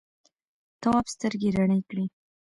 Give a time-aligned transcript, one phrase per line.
[0.81, 2.05] تواب سترګې رڼې کړې.